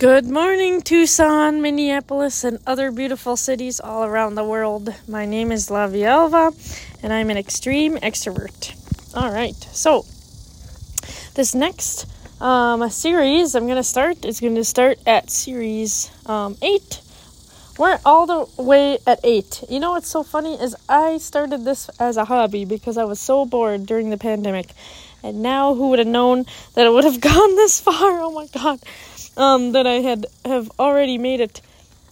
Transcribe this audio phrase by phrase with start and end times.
[0.00, 4.94] Good morning, Tucson, Minneapolis, and other beautiful cities all around the world.
[5.06, 6.54] My name is Lavielva,
[7.02, 8.72] and I'm an extreme extrovert.
[9.14, 10.06] All right, so
[11.34, 12.06] this next
[12.40, 17.02] um, series I'm going to start is going to start at series um, 8.
[17.76, 19.64] We're all the way at 8.
[19.68, 23.20] You know what's so funny is I started this as a hobby because I was
[23.20, 24.72] so bored during the pandemic.
[25.22, 28.22] And now who would have known that it would have gone this far?
[28.22, 28.80] Oh my god
[29.36, 31.60] um, that I had have already made it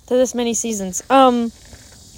[0.07, 1.03] to this many seasons.
[1.11, 1.53] Um,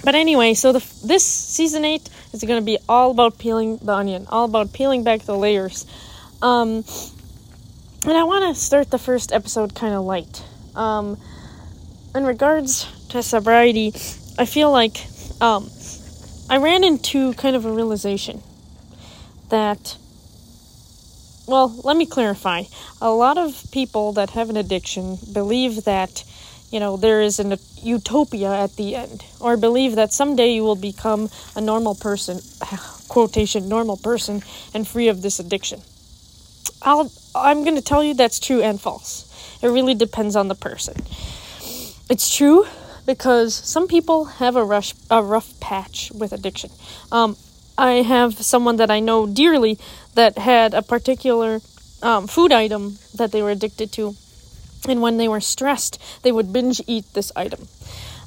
[0.03, 3.93] but anyway, so the this season eight is going to be all about peeling the
[3.93, 5.85] onion, all about peeling back the layers.
[6.41, 6.83] Um,
[8.03, 10.43] and I want to start the first episode kind of light.
[10.75, 11.19] Um,
[12.15, 13.93] in regards to sobriety,
[14.39, 14.97] I feel like
[15.39, 15.69] um,
[16.49, 18.41] I ran into kind of a realization
[19.49, 19.97] that
[21.47, 22.63] well, let me clarify.
[23.01, 26.23] A lot of people that have an addiction believe that,
[26.71, 30.75] you know, there is an utopia at the end, or believe that someday you will
[30.75, 32.39] become a normal person,
[33.07, 34.41] quotation, normal person,
[34.73, 35.81] and free of this addiction.
[36.81, 39.27] I'll, I'm going to tell you that's true and false.
[39.61, 40.95] It really depends on the person.
[42.09, 42.65] It's true
[43.05, 46.71] because some people have a rush, a rough patch with addiction.
[47.11, 47.35] Um,
[47.77, 49.77] I have someone that I know dearly
[50.15, 51.61] that had a particular
[52.01, 54.15] um, food item that they were addicted to.
[54.87, 57.67] And when they were stressed, they would binge eat this item.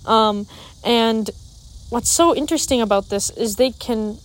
[0.07, 0.47] Um,
[0.85, 1.31] and
[1.91, 4.19] what's so interesting about this is they can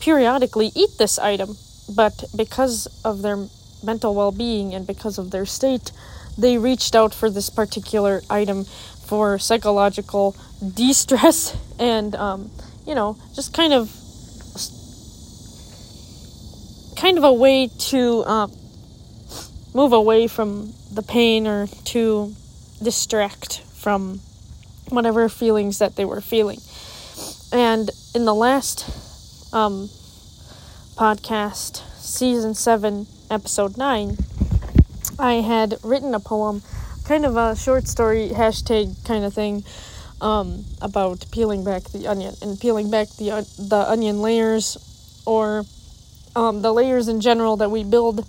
[0.00, 1.56] periodically eat this item,
[1.94, 3.46] but because of their
[3.82, 5.92] mental well being and because of their state,
[6.36, 10.36] they reached out for this particular item for psychological
[10.74, 12.50] de stress and, um,
[12.86, 13.92] you know, just kind of
[16.98, 18.48] kind of a way to uh,
[19.72, 22.34] move away from the pain or to
[22.82, 24.18] distract from
[24.88, 26.58] whatever feelings that they were feeling.
[27.52, 28.84] And in the last
[29.54, 29.88] um,
[30.96, 34.16] podcast, season 7, episode 9,
[35.20, 36.62] I had written a poem,
[37.04, 39.62] kind of a short story, hashtag kind of thing,
[40.20, 44.76] um, about peeling back the onion and peeling back the, uh, the onion layers
[45.24, 45.64] or
[46.36, 48.26] um, the layers in general that we build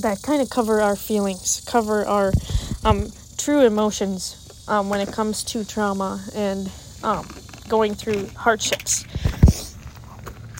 [0.00, 2.32] that kind of cover our feelings, cover our
[2.84, 6.70] um, true emotions um, when it comes to trauma and
[7.02, 7.26] um,
[7.68, 9.04] going through hardships.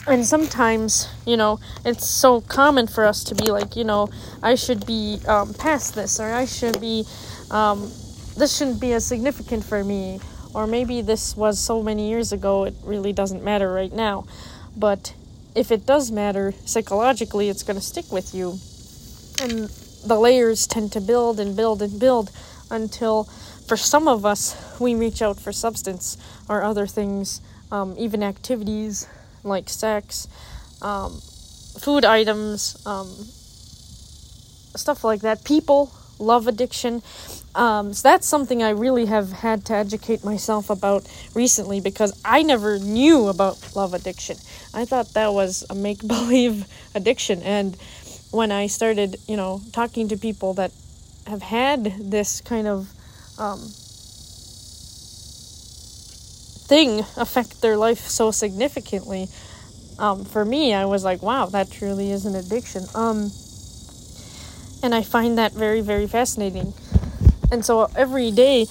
[0.07, 4.09] And sometimes, you know, it's so common for us to be like, you know,
[4.43, 7.05] I should be um, past this, or I should be,
[7.51, 7.91] um,
[8.37, 10.21] this shouldn't be as significant for me,
[10.55, 14.27] or maybe this was so many years ago, it really doesn't matter right now.
[14.77, 15.13] But
[15.57, 18.59] if it does matter psychologically, it's going to stick with you.
[19.41, 19.69] And
[20.07, 22.31] the layers tend to build and build and build
[22.71, 23.25] until,
[23.67, 26.19] for some of us, we reach out for substance
[26.49, 27.41] or other things,
[27.73, 29.09] um, even activities
[29.43, 30.29] like sex,
[30.83, 31.21] um,
[31.81, 33.09] food items, um,
[34.77, 35.45] stuff like that.
[35.45, 37.03] People, love addiction.
[37.55, 42.43] Um, so that's something I really have had to educate myself about recently because I
[42.43, 44.37] never knew about love addiction.
[44.77, 47.43] I thought that was a make believe addiction.
[47.43, 47.77] And
[48.31, 50.71] when I started, you know, talking to people that
[51.27, 52.93] have had this kind of
[53.39, 53.59] um,
[56.69, 59.29] thing affect their life so significantly,
[59.99, 62.85] um, for me, I was like, wow, that truly is an addiction.
[62.95, 63.31] Um,
[64.83, 66.75] and I find that very, very fascinating.
[67.51, 68.67] And so every day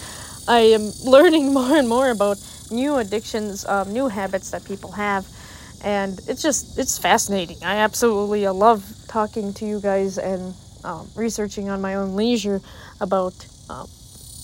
[0.48, 2.38] I am learning more and more about
[2.70, 5.26] new addictions, um, new habits that people have.
[5.84, 7.58] And it's just, it's fascinating.
[7.64, 10.54] I absolutely love talking to you guys and
[10.84, 12.62] um, researching on my own leisure
[13.02, 13.34] about
[13.70, 13.88] um,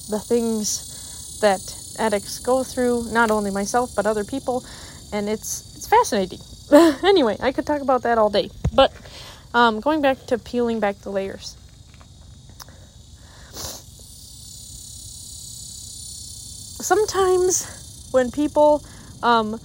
[0.10, 1.62] the things that
[2.00, 4.64] addicts go through, not only myself, but other people.
[5.12, 6.40] And it's, it's fascinating.
[7.04, 8.50] anyway, I could talk about that all day.
[8.74, 8.94] But
[9.54, 11.58] um, going back to peeling back the layers.
[16.82, 18.84] sometimes when people
[19.24, 19.60] um,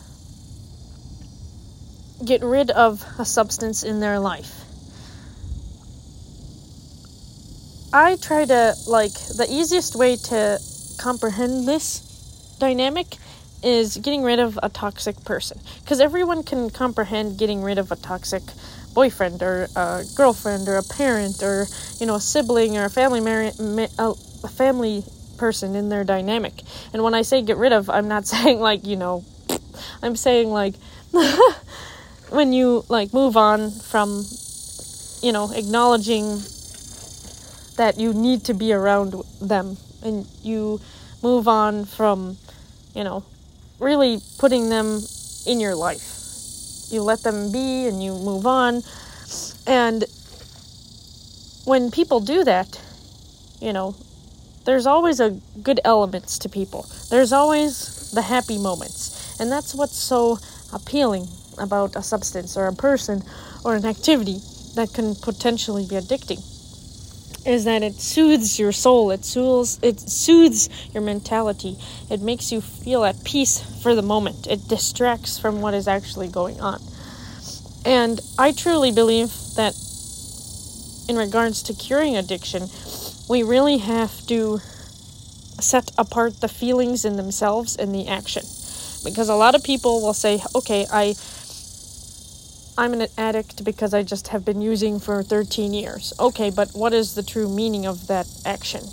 [2.24, 4.52] get rid of a substance in their life,
[7.92, 10.58] I try to, like, the easiest way to
[10.98, 12.00] comprehend this
[12.58, 13.16] dynamic
[13.62, 15.60] is getting rid of a toxic person.
[15.80, 18.42] Because everyone can comprehend getting rid of a toxic
[18.92, 21.66] boyfriend or a girlfriend or a parent or,
[21.98, 23.52] you know, a sibling or a family, mar-
[23.98, 25.04] a family
[25.36, 26.54] person in their dynamic.
[26.92, 29.24] And when I say get rid of, I'm not saying like, you know,
[30.02, 30.74] I'm saying like
[32.36, 34.24] when you like move on from
[35.22, 36.40] you know, acknowledging
[37.76, 40.80] that you need to be around them and you
[41.22, 42.36] move on from,
[42.94, 43.24] you know,
[43.78, 45.00] really putting them
[45.46, 46.12] in your life.
[46.90, 48.82] You let them be and you move on.
[49.66, 50.04] And
[51.64, 52.80] when people do that,
[53.60, 53.96] you know,
[54.64, 55.30] there's always a
[55.62, 56.86] good elements to people.
[57.10, 59.38] There's always the happy moments.
[59.40, 60.38] And that's what's so
[60.72, 61.26] appealing
[61.58, 63.22] about a substance or a person
[63.64, 64.38] or an activity
[64.74, 66.40] that can potentially be addicting
[67.46, 71.76] is that it soothes your soul it soothes it soothes your mentality.
[72.10, 74.46] It makes you feel at peace for the moment.
[74.46, 76.80] It distracts from what is actually going on.
[77.84, 79.74] And i truly believe that
[81.08, 82.68] in regards to curing addiction
[83.28, 84.58] we really have to
[85.60, 88.42] set apart the feelings in themselves and the action.
[89.04, 91.14] Because a lot of people will say okay i
[92.78, 96.12] I'm an addict because I just have been using for 13 years.
[96.20, 98.84] Okay, but what is the true meaning of that action?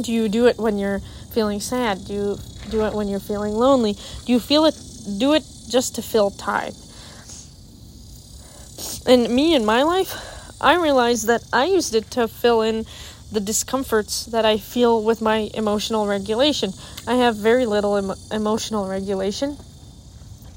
[0.00, 1.00] Do you do it when you're
[1.32, 2.04] feeling sad?
[2.04, 2.38] Do you
[2.68, 3.94] do it when you're feeling lonely?
[4.26, 4.76] Do you feel it
[5.18, 6.74] do it just to fill time?
[9.06, 10.14] And me in my life,
[10.60, 12.84] I realized that I used it to fill in
[13.32, 16.72] the discomforts that I feel with my emotional regulation.
[17.06, 19.56] I have very little em- emotional regulation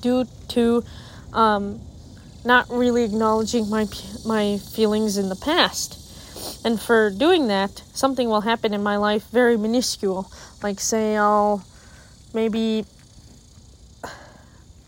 [0.02, 0.84] due to
[1.32, 1.80] um,
[2.46, 3.88] not really acknowledging my
[4.26, 6.00] my feelings in the past.
[6.66, 10.32] And for doing that, something will happen in my life very minuscule.
[10.62, 11.64] Like say I'll
[12.34, 12.86] maybe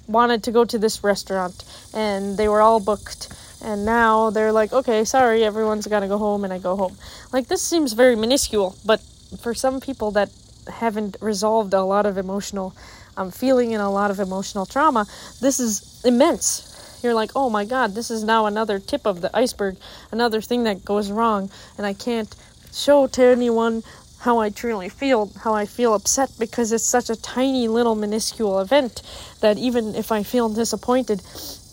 [0.08, 1.64] wanted to go to this restaurant
[1.94, 6.18] and they were all booked and now they're like, "Okay, sorry, everyone's got to go
[6.18, 6.98] home." And I go home.
[7.32, 9.02] Like this seems very minuscule, but
[9.42, 10.30] for some people that
[10.68, 12.76] haven't resolved a lot of emotional
[13.18, 15.08] um, feeling and a lot of emotional trauma,
[15.40, 16.75] this is immense
[17.06, 19.78] you're like, oh my god, this is now another tip of the iceberg,
[20.12, 22.36] another thing that goes wrong, and I can't
[22.74, 23.84] show to anyone
[24.20, 28.60] how I truly feel, how I feel upset because it's such a tiny little minuscule
[28.60, 29.04] event
[29.42, 31.22] that even if I feel disappointed,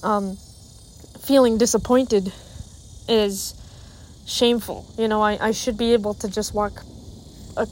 [0.03, 0.37] um,
[1.23, 2.31] feeling disappointed
[3.09, 3.55] is
[4.27, 4.85] shameful.
[4.99, 6.83] You know, I, I should be able to just walk
[7.57, 7.67] a,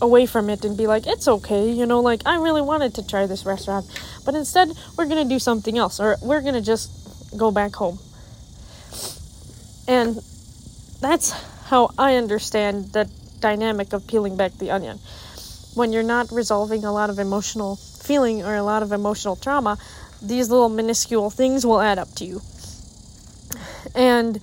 [0.00, 3.06] away from it and be like, it's okay, you know, like I really wanted to
[3.06, 3.86] try this restaurant,
[4.24, 7.03] but instead we're gonna do something else, or we're gonna just
[7.36, 7.98] go back home.
[9.86, 10.22] And
[11.00, 11.30] that's
[11.66, 13.10] how I understand the
[13.40, 14.98] dynamic of peeling back the onion.
[15.74, 19.78] When you're not resolving a lot of emotional feeling or a lot of emotional trauma,
[20.22, 22.40] these little minuscule things will add up to you.
[23.94, 24.40] And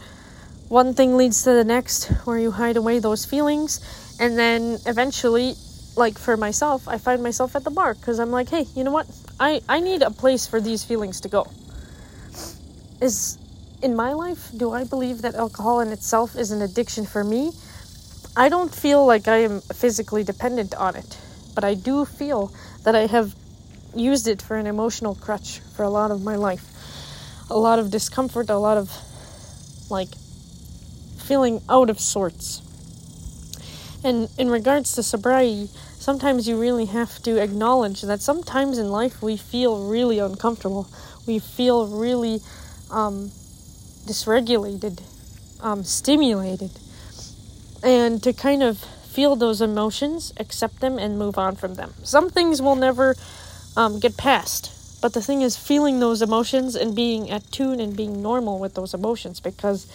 [0.71, 3.81] one thing leads to the next where you hide away those feelings
[4.21, 5.55] and then eventually
[5.97, 8.91] like for myself i find myself at the bar because i'm like hey you know
[8.91, 9.05] what
[9.37, 11.45] i i need a place for these feelings to go
[13.01, 13.37] is
[13.81, 17.51] in my life, do I believe that alcohol in itself is an addiction for me?
[18.35, 21.17] I don't feel like I am physically dependent on it,
[21.55, 22.53] but I do feel
[22.83, 23.35] that I have
[23.95, 26.65] used it for an emotional crutch for a lot of my life.
[27.49, 28.89] A lot of discomfort, a lot of
[29.89, 30.09] like
[31.17, 32.61] feeling out of sorts.
[34.03, 35.69] And in regards to sobriety,
[35.99, 40.87] sometimes you really have to acknowledge that sometimes in life we feel really uncomfortable.
[41.27, 42.41] We feel really
[42.91, 43.31] um,
[44.05, 45.01] dysregulated,
[45.61, 46.71] um, stimulated,
[47.83, 51.93] and to kind of feel those emotions, accept them, and move on from them.
[52.03, 53.15] Some things will never
[53.75, 57.95] um, get past, but the thing is, feeling those emotions and being at tune and
[57.95, 59.87] being normal with those emotions because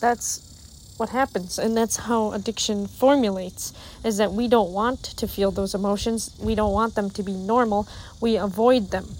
[0.00, 0.48] that's
[0.96, 1.58] what happens.
[1.58, 3.72] And that's how addiction formulates
[4.04, 6.34] is that we don't want to feel those emotions.
[6.40, 7.88] We don't want them to be normal.
[8.20, 9.16] We avoid them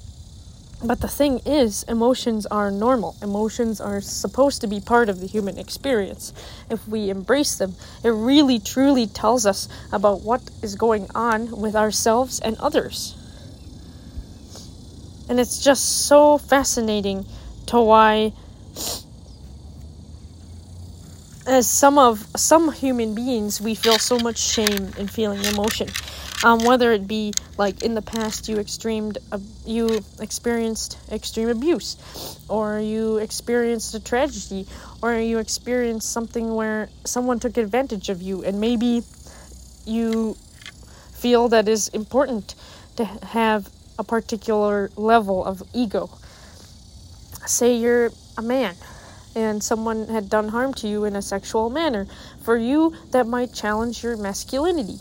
[0.85, 3.17] but the thing is, emotions are normal.
[3.23, 6.33] Emotions are supposed to be part of the human experience.
[6.69, 11.77] If we embrace them, it really truly tells us about what is going on with
[11.77, 13.15] ourselves and others.
[15.29, 17.27] And it's just so fascinating
[17.67, 18.33] to why
[21.47, 25.89] as some of some human beings we feel so much shame in feeling emotion
[26.43, 31.97] um, whether it be like in the past you extremed uh, you experienced extreme abuse
[32.49, 34.67] or you experienced a tragedy
[35.03, 39.03] or you experienced something where someone took advantage of you and maybe
[39.85, 40.37] you
[41.13, 42.55] feel that is important
[42.97, 43.69] to have
[43.99, 46.11] a particular level of ego.
[47.47, 48.75] Say you're a man
[49.35, 52.07] and someone had done harm to you in a sexual manner.
[52.43, 54.99] For you that might challenge your masculinity.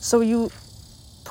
[0.00, 0.50] So you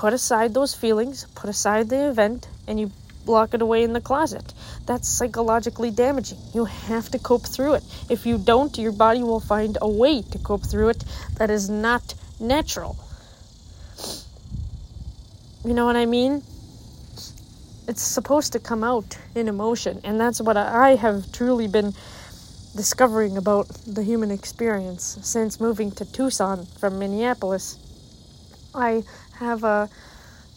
[0.02, 2.90] put aside those feelings, put aside the event, and you
[3.28, 4.52] lock it away in the closet.
[4.88, 6.40] That's psychologically damaging.
[6.56, 7.84] You have to cope through it.
[8.10, 11.04] If you don't, your body will find a way to cope through it
[11.38, 12.98] that is not natural.
[15.64, 16.42] You know what I mean?
[17.88, 21.94] It's supposed to come out in emotion, and that's what I have truly been
[22.76, 27.78] discovering about the human experience since moving to Tucson from Minneapolis.
[28.74, 29.90] I have a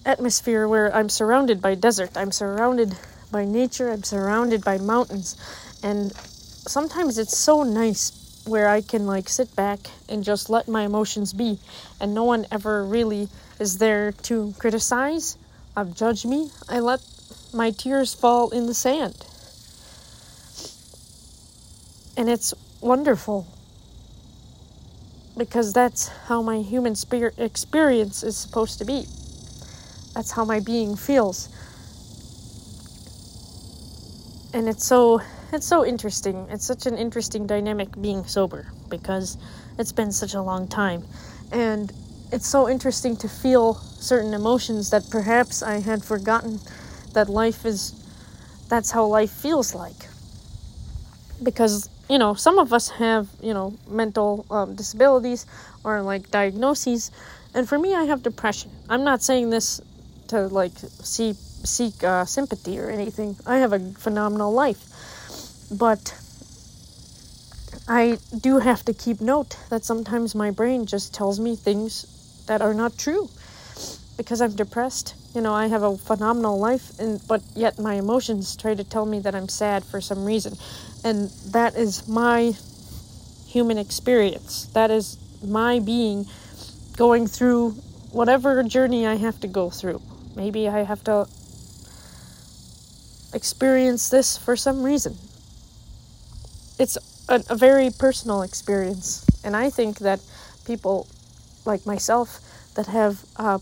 [0.06, 2.16] atmosphere where I'm surrounded by desert.
[2.16, 2.96] I'm surrounded
[3.32, 3.90] by nature.
[3.90, 5.36] I'm surrounded by mountains.
[5.82, 10.82] And sometimes it's so nice where I can like sit back and just let my
[10.82, 11.58] emotions be
[11.98, 13.28] and no one ever really
[13.58, 15.38] is there to criticize
[15.76, 16.50] or judge me.
[16.68, 17.00] I let
[17.52, 19.26] my tears fall in the sand.
[22.16, 23.46] And it's wonderful
[25.36, 29.06] because that's how my human spirit experience is supposed to be.
[30.14, 31.48] That's how my being feels.
[34.52, 35.20] And it's so
[35.52, 36.46] it's so interesting.
[36.50, 39.36] It's such an interesting dynamic being sober because
[39.78, 41.04] it's been such a long time.
[41.52, 41.92] And
[42.32, 46.60] it's so interesting to feel certain emotions that perhaps I had forgotten
[47.12, 48.00] that life is
[48.68, 50.08] that's how life feels like.
[51.42, 55.46] Because you know, some of us have, you know, mental um, disabilities
[55.84, 57.10] or like diagnoses.
[57.54, 58.70] And for me, I have depression.
[58.88, 59.80] I'm not saying this
[60.28, 63.36] to like see, seek uh, sympathy or anything.
[63.46, 64.82] I have a phenomenal life.
[65.70, 66.14] But
[67.88, 72.62] I do have to keep note that sometimes my brain just tells me things that
[72.62, 73.28] are not true
[74.16, 75.14] because I'm depressed.
[75.34, 79.04] You know, I have a phenomenal life, and but yet my emotions try to tell
[79.04, 80.56] me that I'm sad for some reason,
[81.04, 82.54] and that is my
[83.46, 84.66] human experience.
[84.72, 86.26] That is my being
[86.96, 87.72] going through
[88.10, 90.00] whatever journey I have to go through.
[90.34, 91.28] Maybe I have to
[93.34, 95.16] experience this for some reason.
[96.78, 96.96] It's
[97.28, 100.20] a, a very personal experience, and I think that
[100.66, 101.06] people
[101.64, 102.40] like myself
[102.74, 103.60] that have a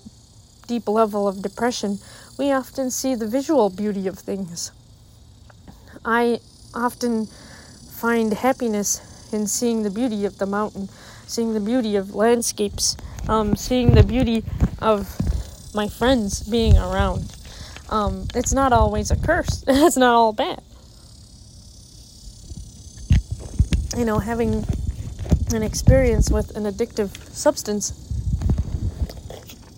[0.67, 1.99] deep level of depression,
[2.39, 4.73] we often see the visual beauty of things.
[6.05, 6.41] I
[6.75, 9.01] often find happiness
[9.33, 10.89] in seeing the beauty of the mountain,
[11.27, 12.97] seeing the beauty of landscapes,
[13.29, 14.45] um, seeing the beauty
[14.81, 15.09] of
[15.75, 17.35] my friends being around.
[17.89, 19.65] Um, it's not always a curse.
[19.69, 20.63] it's not all bad.
[23.97, 24.65] You know, having
[25.55, 27.93] an experience with an addictive substance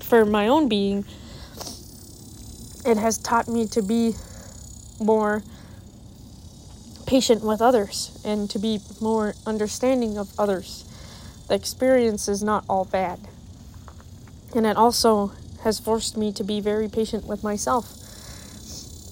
[0.01, 1.05] for my own being,
[2.87, 4.15] it has taught me to be
[5.01, 5.43] more
[7.07, 10.85] patient with others and to be more understanding of others.
[11.49, 13.21] The experience is not all bad.
[14.55, 15.33] And it also
[15.63, 17.87] has forced me to be very patient with myself.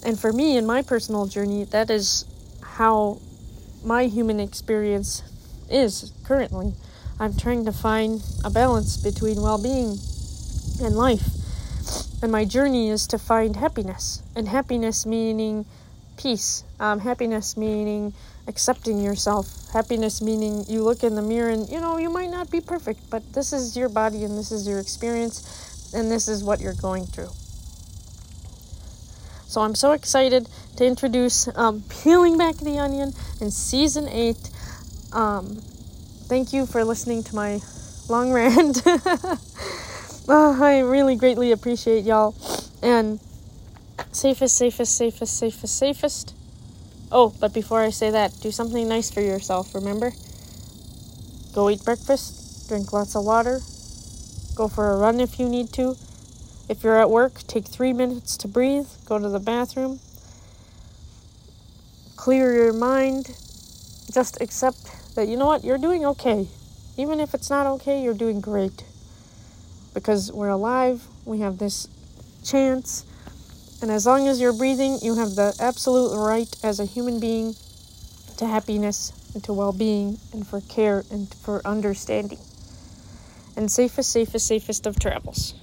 [0.04, 2.24] And for me, in my personal journey, that is
[2.62, 3.20] how
[3.84, 5.22] my human experience
[5.70, 6.74] is currently.
[7.18, 9.98] I'm trying to find a balance between well being
[10.82, 11.28] and life.
[12.22, 14.22] And my journey is to find happiness.
[14.34, 15.66] And happiness meaning
[16.16, 16.64] peace.
[16.80, 18.14] Um, happiness meaning
[18.46, 19.70] accepting yourself.
[19.72, 23.08] Happiness meaning you look in the mirror and you know you might not be perfect,
[23.10, 26.74] but this is your body and this is your experience and this is what you're
[26.74, 27.30] going through.
[29.46, 34.50] So I'm so excited to introduce um, Peeling Back the Onion in season eight.
[35.12, 35.60] Um,
[36.24, 37.60] thank you for listening to my
[38.08, 38.82] long rant.
[38.86, 42.34] oh, I really greatly appreciate y'all.
[42.82, 43.20] And
[44.12, 46.34] Safest, safest, safest, safest, safest.
[47.10, 50.12] Oh, but before I say that, do something nice for yourself, remember?
[51.54, 53.60] Go eat breakfast, drink lots of water,
[54.54, 55.96] go for a run if you need to.
[56.68, 60.00] If you're at work, take three minutes to breathe, go to the bathroom,
[62.16, 63.26] clear your mind,
[64.12, 66.48] just accept that you know what, you're doing okay.
[66.96, 68.84] Even if it's not okay, you're doing great.
[69.92, 71.88] Because we're alive, we have this
[72.42, 73.04] chance
[73.82, 77.56] and as long as you're breathing, you have the absolute right as a human being
[78.36, 82.38] to happiness and to well being and for care and for understanding.
[83.56, 85.54] And safest, safest, safest of travels.